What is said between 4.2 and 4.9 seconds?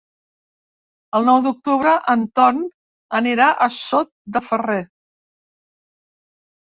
de Ferrer.